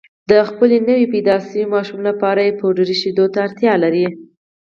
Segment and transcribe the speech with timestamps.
[0.29, 4.07] د خپل نوي زېږېدلي ماشوم لپاره پوډري شیدو ته اړتیا لري